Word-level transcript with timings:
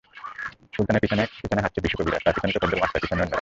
সুলতানের 0.73 1.01
পেছনে 1.01 1.23
পেছনে 1.41 1.61
হাঁটছে 1.61 1.79
বিশু 1.81 1.95
কবিরাজ, 1.97 2.21
তার 2.25 2.33
পেছনে 2.35 2.53
তোফাজ্জল 2.53 2.79
মাস্টার, 2.81 3.01
পেছনে 3.01 3.15
অন্যরা। 3.15 3.29